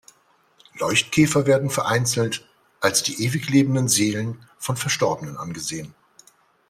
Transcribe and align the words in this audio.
Leuchtkäfer 0.79 1.45
werden 1.45 1.69
vereinzelt 1.69 2.49
als 2.79 3.03
die 3.03 3.23
ewig 3.23 3.47
lebenden 3.51 3.87
Seelen 3.87 4.49
von 4.57 4.75
Verstorbenen 4.75 5.37
angesehen. 5.37 5.93